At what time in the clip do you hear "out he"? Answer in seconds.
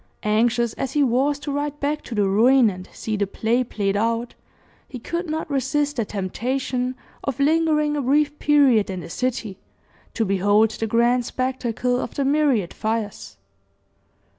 3.95-4.97